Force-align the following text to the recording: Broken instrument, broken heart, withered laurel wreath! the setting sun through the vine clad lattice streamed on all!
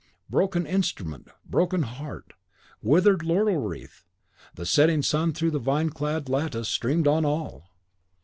Broken 0.31 0.65
instrument, 0.65 1.27
broken 1.45 1.83
heart, 1.83 2.33
withered 2.81 3.21
laurel 3.21 3.57
wreath! 3.57 4.03
the 4.55 4.65
setting 4.65 5.03
sun 5.03 5.31
through 5.31 5.51
the 5.51 5.59
vine 5.59 5.91
clad 5.91 6.27
lattice 6.27 6.69
streamed 6.69 7.07
on 7.07 7.23
all! 7.23 7.69